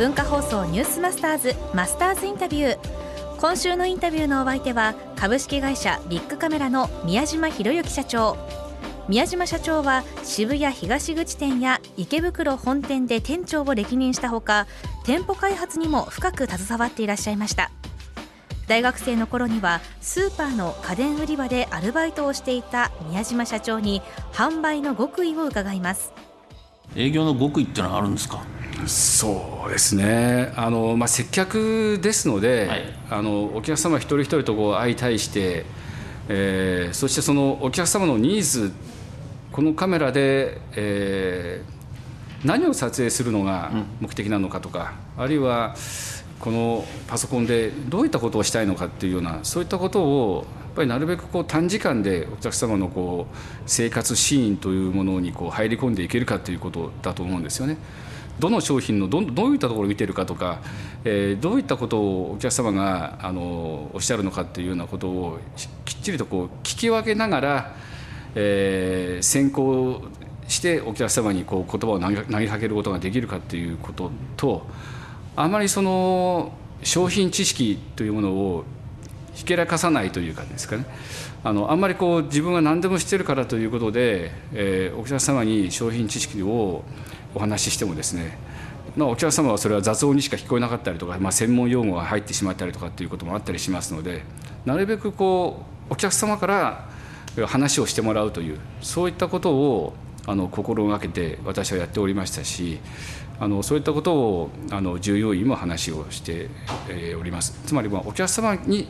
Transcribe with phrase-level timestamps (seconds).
[0.00, 2.78] 文化放送ニュースマスターズマスターズインタビュー。
[3.38, 8.38] 今週のインタビューのお相手は株式会社ビッグカメラの宮島博之社長。
[9.10, 14.66] 宮島社長は渋谷東口店や池袋本店で店長を歴任したほか
[15.04, 17.70] 店舗開発にも深く携わっていらっしゃいました。
[18.68, 24.00] 大学生の頃にはスーパーの家電売り場でアルバイトをしていた宮島社長に
[24.32, 26.14] 販売の極意を伺います。
[26.96, 28.42] 営業の極意ってのはあるんですか？
[28.86, 30.52] そうですね。
[30.56, 35.64] あの、まあ、接客ですので、はい、あのお客様一人一人とこう相対して、
[36.28, 38.72] えー、そしてそのお客様のニーズ
[39.52, 45.74] このカメラで、えー、何を撮影するのが目的なのかとか、うん、あるいは
[46.38, 57.76] このパソコンでどういったことをしたいのかっていうようなそういったことをやっぱりなるべくこう短時間でお客様のこう生活シーンというものにこう入り込んでいけるかということだと思うんですよね。
[58.38, 60.60] どの商品のどどういったところを見てるかとか、
[61.04, 65.38] えー、どういったことをお客様があのおっしゃるのかっていうようなことを
[65.84, 67.76] きっちりとこう聞き分けながら、
[68.34, 70.02] えー、先行
[70.48, 74.66] してお客様にこう言葉を投げかけることができるかっていうことと
[75.36, 78.64] あまりその商品知識というものを
[79.34, 80.84] ひけらかさないというかですかね。
[81.42, 86.84] あのあんまりこう自分は何でも知ってるからということで、えー、お客様に商品知識を
[87.34, 88.38] お話ししてもですね、
[88.96, 94.22] まあ、お客様はそれは雑音にしか聞こえなかったりとか、まあ、専門用語が入ってしまったりとかっていうこともあったりしますので
[94.64, 96.88] なるべくこうお客様から
[97.46, 99.94] 話をしてもらうというそういったことを
[100.26, 102.78] あの心がけて私はやっておりましたし
[103.38, 106.48] あのそういったことをあの従業員も話をして、
[106.90, 107.58] え、おります。
[107.64, 108.86] つまりまあお客様に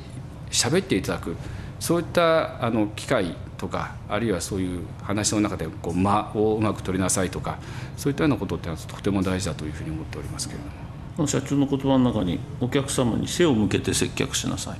[0.50, 1.36] 喋っていただく
[1.78, 7.58] そういったあの機会とかあるいはそういう話の中でこう間をうまく取りなさいとか
[7.98, 10.64] そういったようなことってのはとても大事だというふうに思っておりますけれど
[11.22, 11.26] も。
[11.26, 14.78] 社長の言葉の中にお客様に背を向けて接客しなさい。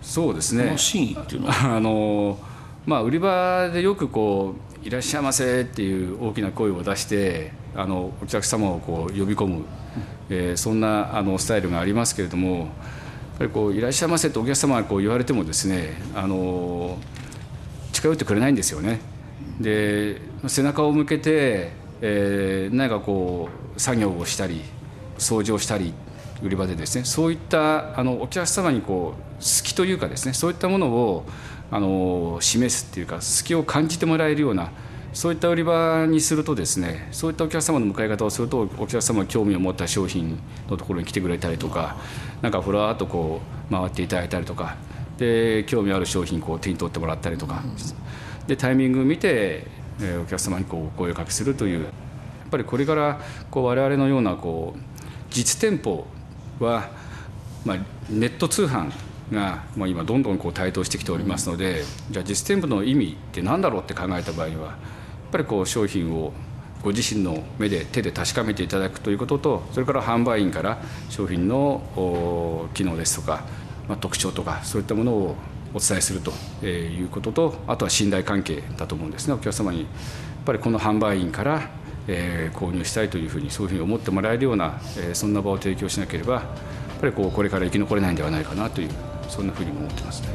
[0.00, 0.74] そうですね。
[0.76, 1.74] 真意っていうのは？
[1.76, 2.38] あの
[2.86, 4.54] まあ売り場でよくこ
[4.84, 9.64] う「いらっしゃいませ」っていう大きな声を出してあのお客様をこう呼び込む、
[10.30, 12.68] えー、そんなあのスタイルがありますけれどもやっ
[13.38, 16.96] ぱりこう「いらっしゃいませ」とお客様がこう言われてもですねあの
[17.92, 19.00] 近寄ってくれないんですよね。
[19.60, 21.70] で背中を向けて、
[22.00, 24.62] えー、何かこう作業をしたり
[25.18, 25.94] 掃除をしたり
[26.42, 31.24] 売り場でですねそういったあのお客様にこう好きというかですねそういったものを
[31.70, 34.70] あの示すっていうか好きを感じてもらえるような
[35.12, 40.38] そういった売り場にするとですねそういったお客様の迎え方をするとお客様が興味を持った商品
[40.68, 41.96] のところに来てくれたりとか
[42.40, 44.76] なんかふらっとこう回っていただいたりとか
[45.18, 47.62] で興味ある商品こう手に取ってもらったりとか、
[48.46, 49.66] でタイミングを見て、
[50.00, 51.84] えお客様にこうお声をかけするという。
[51.84, 51.90] やっ
[52.52, 53.18] ぱりこれから
[53.50, 54.80] こう我々のようなこう
[55.30, 56.06] 実店舗
[56.60, 56.90] は、
[57.64, 57.78] まあ、
[58.10, 58.92] ネット通販
[59.32, 64.56] が、まあ、今どんどんこう台頭してきておりますので、じゃあ実店舗の意味って何だろうって考えた場合はやっ
[65.32, 66.34] ぱりこう商品を
[66.82, 73.44] ご自身の目で手で確かめていただくということとそれから販売員から商品の機能ですとか
[73.92, 75.36] まあ、特徴とかそういったものを
[75.74, 76.32] お伝えすると
[76.66, 79.88] いうこととあとは信頼関係だと思うんですねお客様にやっ
[80.46, 81.68] ぱりこの販売員から、
[82.08, 88.90] えー、購入したいというふうにそういうふうに思ってもらえるような、えー、そんな場を提供しなければやっぱりこうこれから生き残れないんではないかなという
[89.28, 90.28] そんなふうに思ってますね、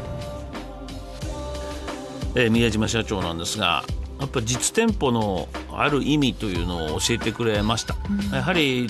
[2.35, 3.84] えー、宮島社長なんですが
[4.19, 8.88] やっぱ実店舗のある意味というのを教えてくれました、うん、やはり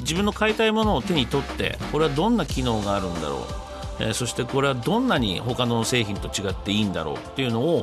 [0.00, 3.67] 自分の買いたいものを手に取ってこれはどんな機能があるんだろう
[4.00, 7.82] えー、そしてこれはどんなに他の製品と違っていいんだろうっていうのを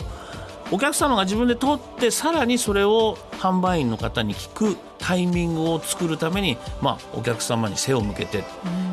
[0.71, 8.43] お客様が自分で取ってさらにそれを販売員の方に聞くタイミングを作るために、まあ、お客様に背を向けて、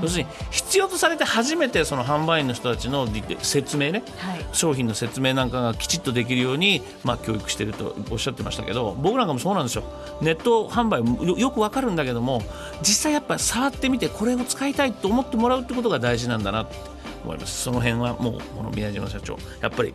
[0.03, 3.09] 要するに必要とされて初めてその販売員の人たちの
[3.41, 9.85] 説明ね、はい、商品の説明なんかがきちっとできるように、まあ、教育しているとおっしゃってましたけど僕なんかもそうなんですよ。
[10.21, 12.43] ネット販売よくわかるんだけども
[12.83, 16.75] 実際やっぱ触ってみてこれを使いたいと思ってもらうってことが大事なんだなって
[17.23, 17.63] 思います。
[17.63, 19.95] その辺はもうこの宮島社長やっぱり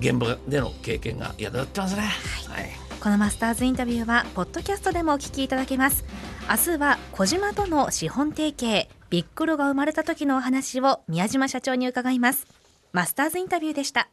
[0.00, 2.02] 現場での経験が役立ってますね、
[2.48, 2.70] はい、はい、
[3.00, 6.04] このマスターズインタビューはポッドキャストでもお聞きいただけます。
[6.48, 12.46] 明日は小島との資本提携ビックロが生まれた時のお話を宮島社長に伺います。
[12.92, 14.08] マスターズインタビューでした